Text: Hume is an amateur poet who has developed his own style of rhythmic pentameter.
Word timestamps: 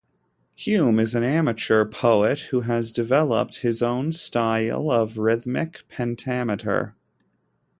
Hume 0.55 0.99
is 0.99 1.13
an 1.13 1.21
amateur 1.21 1.85
poet 1.85 2.39
who 2.49 2.61
has 2.61 2.91
developed 2.91 3.57
his 3.57 3.83
own 3.83 4.11
style 4.13 4.89
of 4.89 5.19
rhythmic 5.19 5.83
pentameter. 5.89 6.95